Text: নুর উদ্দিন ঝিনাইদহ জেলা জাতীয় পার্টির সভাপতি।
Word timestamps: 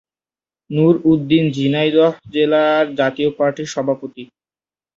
নুর 0.69 0.95
উদ্দিন 1.05 1.43
ঝিনাইদহ 1.55 2.11
জেলা 2.33 2.63
জাতীয় 2.99 3.29
পার্টির 3.37 3.67
সভাপতি। 3.67 4.23